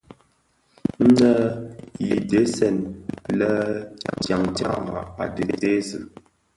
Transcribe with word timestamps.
Nnë 1.05 1.29
nyi 2.05 2.15
dhesen 2.29 2.75
le 3.39 3.51
tyantyaran 4.23 4.85
a 5.21 5.23
dhi 5.35 5.43
tèèzi. 5.59 5.99